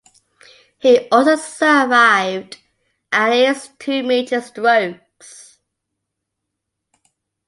He 0.79 1.07
also 1.11 1.35
survived 1.35 2.57
at 3.11 3.29
least 3.29 3.77
two 3.77 4.01
major 4.01 4.41
strokes. 4.41 5.59